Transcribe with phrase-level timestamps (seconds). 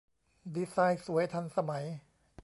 [0.55, 1.85] ดีไซน์สวย ทันสมัย